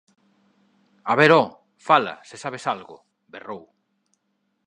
—A 1.11 1.15
ver, 1.19 1.27
ho, 1.35 1.41
fala, 1.87 2.15
se 2.29 2.37
sabes 2.43 2.63
algo! 2.73 2.97
—berrou. 3.07 3.63